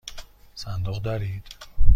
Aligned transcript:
صندوق 0.55 1.01
دارید؟ 1.01 1.43